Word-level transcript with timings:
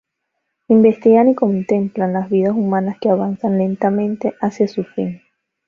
Investigan 0.69 1.27
y 1.27 1.35
contemplan 1.35 2.13
las 2.13 2.27
vidas 2.27 2.53
humanas 2.55 2.97
que 2.99 3.11
avanzan 3.11 3.59
lentamente 3.59 4.33
hacia 4.41 4.67
su 4.67 4.83
fin. 4.83 5.21